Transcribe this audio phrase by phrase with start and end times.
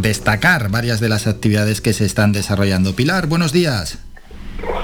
[0.00, 2.94] destacar varias de las actividades que se están desarrollando.
[2.94, 3.98] Pilar, buenos días.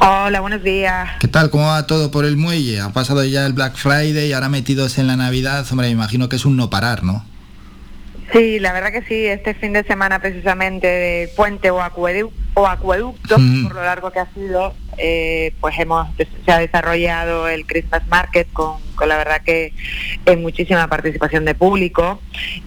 [0.01, 1.11] Hola, buenos días.
[1.21, 1.51] ¿Qué tal?
[1.51, 2.81] ¿Cómo va todo por el muelle?
[2.81, 5.67] Ha pasado ya el Black Friday y ahora metidos en la Navidad.
[5.71, 7.25] Hombre, me imagino que es un no parar, ¿no?
[8.33, 9.27] Sí, la verdad que sí.
[9.27, 14.33] Este fin de semana precisamente de puente o o acueducto por lo largo que ha
[14.33, 18.77] sido, eh, pues hemos se ha desarrollado el Christmas Market con,
[19.07, 19.73] la verdad que
[20.25, 22.21] en muchísima participación de público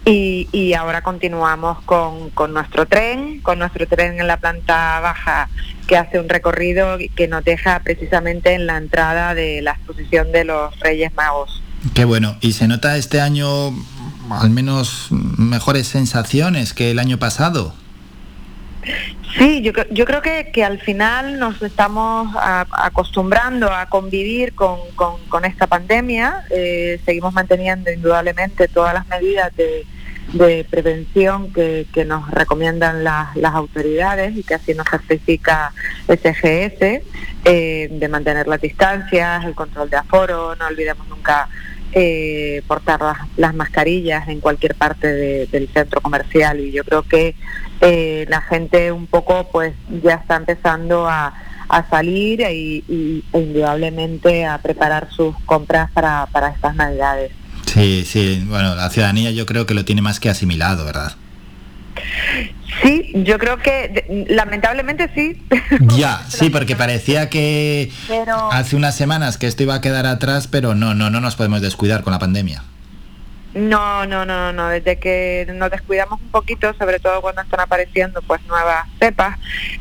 [0.04, 5.48] y, ahora continuamos con, con, nuestro tren, con nuestro tren en la planta baja
[5.86, 10.44] que hace un recorrido que nos deja precisamente en la entrada de la exposición de
[10.44, 11.62] los Reyes Magos.
[11.94, 12.36] Qué bueno.
[12.40, 13.74] ¿Y se nota este año
[14.30, 17.74] al menos mejores sensaciones que el año pasado?
[19.36, 26.44] Sí, yo, yo creo que, al final nos estamos acostumbrando a convivir con, esta pandemia.
[26.50, 29.86] Eh, seguimos manteniendo indudablemente todas las medidas de,
[30.70, 35.72] prevención que, nos recomiendan las, las autoridades y que así nos certifica
[36.06, 37.02] SGS,
[37.44, 41.48] eh, de mantener las distancias, el control de aforo, no olvidemos nunca
[41.92, 43.00] eh, portar
[43.36, 47.34] las, mascarillas en cualquier parte del centro comercial y yo creo que
[47.80, 51.32] eh, la gente un poco pues ya está empezando a,
[51.88, 57.30] salir y, y, e indudablemente a preparar sus compras para, para estas navidades.
[57.66, 61.12] Sí, sí, bueno, la ciudadanía yo creo que lo tiene más que asimilado, ¿verdad?
[62.82, 65.42] Sí, yo creo que lamentablemente sí.
[65.96, 67.92] Ya, sí, porque parecía que
[68.50, 71.60] hace unas semanas que esto iba a quedar atrás, pero no, no, no nos podemos
[71.60, 72.62] descuidar con la pandemia.
[73.54, 78.22] No, no, no, no, desde que nos descuidamos un poquito, sobre todo cuando están apareciendo
[78.22, 79.38] pues nuevas cepas,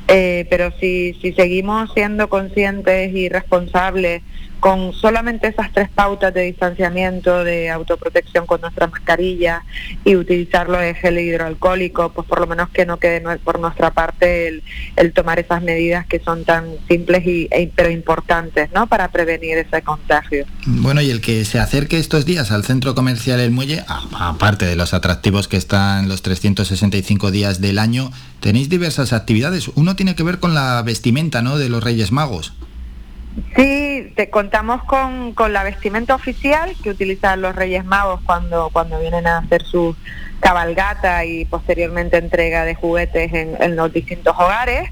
[0.08, 4.24] eh, pero si, si seguimos siendo conscientes y responsables
[4.60, 9.64] con solamente esas tres pautas de distanciamiento, de autoprotección con nuestra mascarilla
[10.04, 14.48] y utilizarlo de gel hidroalcohólico, pues por lo menos que no quede por nuestra parte
[14.96, 18.88] el, tomar esas medidas que son tan simples y, e, pero importantes, ¿no?
[18.88, 20.46] Para prevenir ese contagio.
[20.66, 24.76] Bueno, y el que se acerque estos días al centro comercial El Muelle, aparte de
[24.76, 29.70] los atractivos que están los 365 días del año, tenéis diversas actividades.
[29.76, 31.58] Uno tiene que ver con la vestimenta, ¿no?
[31.58, 32.54] De los Reyes Magos.
[33.56, 39.00] Sí, te contamos con, con, la vestimenta oficial que utilizan los Reyes Magos cuando, cuando
[39.00, 39.96] vienen a hacer su
[40.40, 44.90] cabalgata y posteriormente entrega de juguetes en, los distintos hogares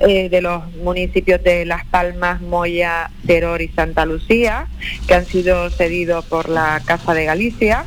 [0.00, 4.66] eh, de los municipios de Las Palmas, Moya, Teror y Santa Lucía,
[5.06, 7.84] que han sido cedidos por la Casa de Galicia.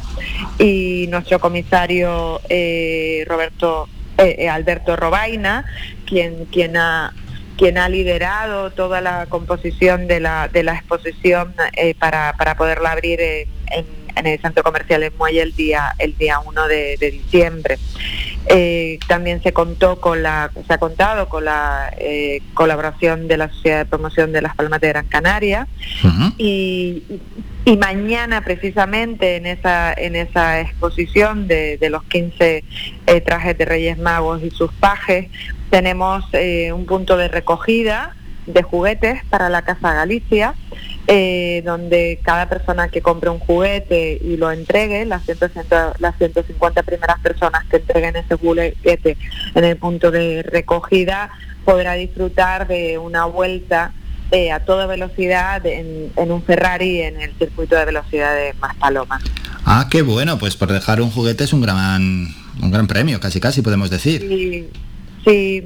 [0.60, 3.88] Y nuestro comisario eh, Roberto
[4.18, 5.66] eh, Alberto Robaina,
[6.06, 7.14] quien, quien ha
[7.58, 12.92] quien ha liderado toda la composición de la, de la exposición eh, para, para poderla
[12.92, 13.46] abrir en,
[14.16, 17.80] el centro comercial en Muelle el día el día 1 de, diciembre.
[18.46, 23.50] Eh, también se contó con la se ha contado con la eh, colaboración de la
[23.50, 25.68] Sociedad de Promoción de las Palmas de Gran Canaria
[26.38, 27.04] y,
[27.66, 32.64] y, mañana precisamente en esa en esa exposición de, de los 15
[33.26, 35.28] trajes de Reyes Magos y sus pajes
[35.74, 40.54] tenemos eh, un punto de recogida de juguetes para la Casa Galicia,
[41.08, 46.84] eh, donde cada persona que compre un juguete y lo entregue, las, 150, las 150
[46.84, 49.18] primeras personas que entreguen ese juguete
[49.56, 51.32] en el punto de recogida,
[51.66, 53.94] podrá disfrutar de una vuelta
[54.30, 59.20] eh, a toda velocidad en, un Ferrari en el circuito de velocidad de Maspaloma.
[59.66, 62.28] Ah, qué bueno, pues por dejar un juguete es un gran,
[62.62, 64.22] un gran premio, casi casi podemos decir.
[64.22, 64.70] Sí
[65.26, 65.64] si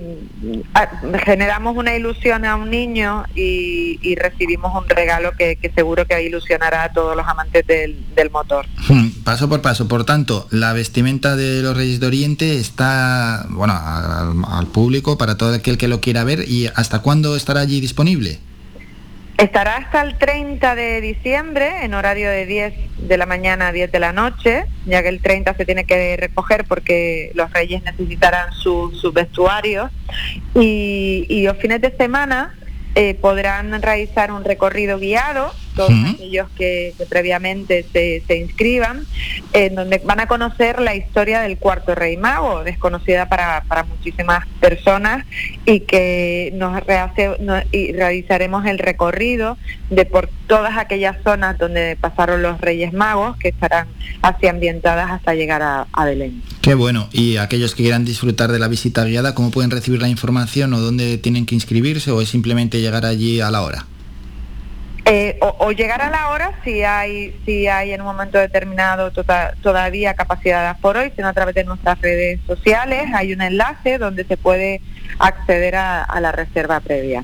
[0.73, 0.89] ah,
[1.25, 6.93] generamos una ilusión a un niño y, recibimos un regalo que, seguro que ilusionará a
[6.93, 7.95] todos los amantes del,
[8.31, 8.65] motor.
[8.89, 13.73] Hmm, paso por paso, por tanto, la vestimenta de los Reyes de Oriente está bueno
[13.73, 18.39] al público para todo aquel que lo quiera ver y hasta cuándo estará allí disponible.
[19.37, 22.73] Estará hasta el 30 de diciembre en horario de 10
[23.07, 26.17] de la mañana a 10 de la noche, ya que el 30 se tiene que
[26.17, 29.91] recoger porque los reyes necesitarán sus su vestuarios.
[30.55, 32.57] Y, los fines de semana
[32.95, 39.05] eh, podrán realizar un recorrido guiado, todos aquellos que, previamente se, se, inscriban,
[39.53, 44.45] en donde van a conocer la historia del cuarto rey mago, desconocida para, para muchísimas
[44.59, 45.25] personas,
[45.65, 46.81] y que nos,
[47.71, 49.57] y realizaremos el recorrido
[49.89, 53.87] de por todas aquellas zonas donde pasaron los reyes magos, que estarán
[54.21, 56.41] así ambientadas hasta llegar a, a Belén.
[56.61, 57.07] Qué bueno.
[57.13, 60.79] Y aquellos que quieran disfrutar de la visita guiada, ¿cómo pueden recibir la información o
[60.79, 63.85] dónde tienen que inscribirse o es simplemente llegar allí a la hora?
[65.09, 69.53] Eh, o, llegar a la hora si hay, si hay en un momento determinado tota,
[69.61, 74.25] todavía capacidad por hoy, sino a través de nuestras redes sociales hay un enlace donde
[74.25, 74.81] se puede
[75.17, 77.23] acceder a, la reserva previa.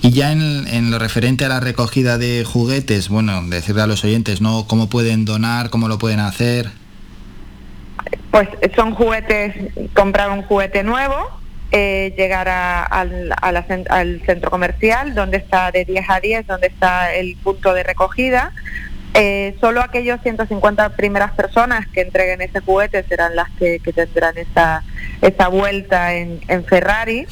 [0.00, 4.40] Y ya en, lo referente a la recogida de juguetes, bueno, decirle a los oyentes,
[4.40, 4.66] ¿no?
[4.66, 5.68] ¿Cómo pueden donar?
[5.68, 6.70] ¿Cómo lo pueden hacer?
[8.30, 9.54] Pues son juguetes,
[9.92, 11.43] comprar un juguete nuevo,
[11.76, 13.64] eh, llegar al,
[14.24, 18.52] centro comercial, donde está de 10 a 10, donde está el punto de recogida.
[19.14, 24.84] Eh, solo aquellos 150 primeras personas que entreguen ese juguete serán las que, tendrán esa,
[25.20, 27.26] esa vuelta en, Ferrari,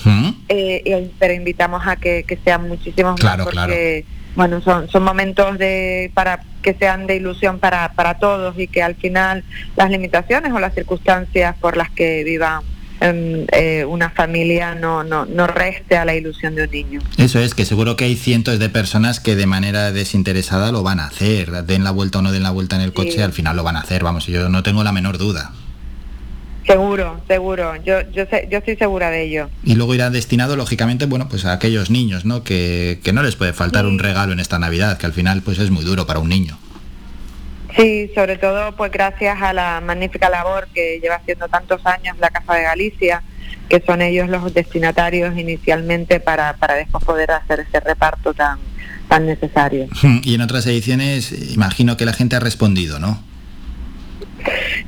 [0.49, 4.05] eh, pero invitamos a que, sean muchísimos más porque
[4.35, 8.83] bueno, son, son momentos de, para que sean de ilusión para, para todos y que
[8.83, 9.45] al final
[9.77, 12.63] las limitaciones o las circunstancias por las que vivan
[13.03, 17.01] eh, una familia no, no, no reste a la ilusión de un niño.
[17.17, 21.01] Eso es, que seguro que hay cientos de personas que de manera desinteresada lo van
[21.01, 23.57] a hacer, den la vuelta o no den la vuelta en el coche, al final
[23.57, 25.53] lo van a hacer, vamos, yo no tengo la menor duda.
[26.67, 27.75] Seguro, seguro.
[27.85, 29.51] Yo, yo, sé, yo estoy segura de ello.
[29.65, 32.45] Y luego irá destinado, lógicamente, bueno, pues a aquellos niños, ¿no?
[32.45, 35.59] Que, que no les puede faltar un regalo en esta Navidad, que al final, pues
[35.59, 36.57] es muy duro para un niño.
[37.77, 42.31] Sí, sobre todo pues gracias a la magnífica labor que lleva haciendo tantos años la
[42.31, 43.23] Casa de Galicia,
[43.69, 48.59] que son ellos los destinatarios inicialmente para, para después poder hacer ese reparto tan,
[49.09, 49.89] tan necesario.
[50.23, 53.23] Y en otras ediciones imagino que la gente ha respondido, ¿no?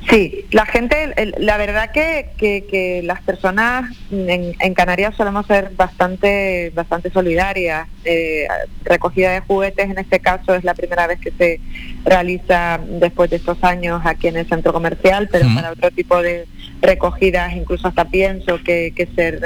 [0.09, 7.09] Sí, la gente, la verdad que, que, las personas en, Canarias solemos ser bastante, bastante
[7.09, 7.87] solidarias.
[8.03, 8.47] Eh,
[8.83, 11.59] recogida de juguetes en este caso es la primera vez que se
[12.03, 16.45] realiza después de estos años aquí en el centro comercial, pero para otro tipo de
[16.81, 19.39] recogidas, incluso hasta pienso que, que se,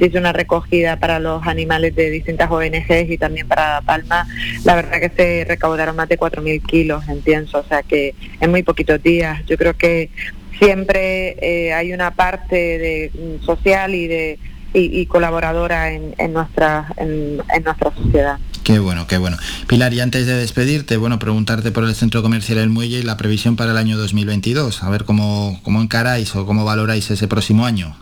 [0.00, 4.26] hizo una recogida para los animales de distintas ONGs y también para Palma,
[4.64, 8.50] la verdad que se recaudaron más de 4.000 kilos en pienso, o sea que en
[8.50, 9.44] muy poquitos días.
[9.46, 10.10] Yo creo que
[10.58, 14.38] siempre eh, hay una parte de, mm, social y de
[14.76, 18.38] y, colaboradora en, nuestra en, nuestra sociedad.
[18.64, 19.36] Qué bueno, qué bueno.
[19.68, 23.16] Pilar, y antes de despedirte, bueno, preguntarte por el Centro Comercial El Muelle y la
[23.16, 27.66] previsión para el año 2022, a ver cómo, cómo encaráis o cómo valoráis ese próximo
[27.66, 27.94] año.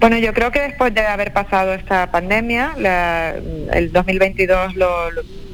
[0.00, 2.72] Bueno, yo creo que después de haber pasado esta pandemia,
[3.70, 5.10] el 2022 lo,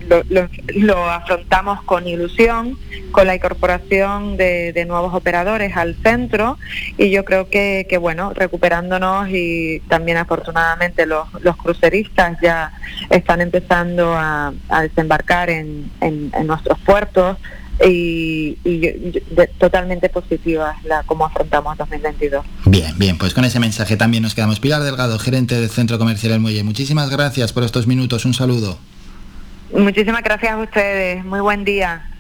[0.09, 2.79] lo, afrontamos con ilusión,
[3.11, 6.59] con la incorporación de, nuevos operadores al centro
[6.97, 11.27] y yo creo que, bueno, recuperándonos y también afortunadamente los,
[11.61, 12.73] cruceristas ya
[13.11, 14.53] están empezando a,
[14.83, 15.91] desembarcar en,
[16.45, 17.37] nuestros puertos
[17.85, 18.57] y,
[19.59, 22.45] totalmente positivas la cómo afrontamos 2022.
[22.67, 24.61] Bien, bien, pues con ese mensaje también nos quedamos.
[24.61, 28.79] Pilar Delgado, gerente del Centro Comercial El Muelle, muchísimas gracias por estos minutos, un saludo.
[29.73, 31.25] Muchísimas gracias a ustedes.
[31.25, 32.13] Muy buen día.